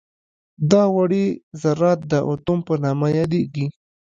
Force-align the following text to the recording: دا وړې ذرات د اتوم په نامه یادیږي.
دا 0.71 0.83
وړې 0.95 1.25
ذرات 1.61 1.99
د 2.11 2.13
اتوم 2.31 2.59
په 2.67 2.73
نامه 2.83 3.07
یادیږي. 3.19 3.65